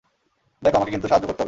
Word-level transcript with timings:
দেখো, 0.63 0.75
আমাকে 0.77 0.91
কিন্তু 0.91 1.07
সাহায্য 1.07 1.25
করতে 1.25 1.33
হবে। 1.33 1.39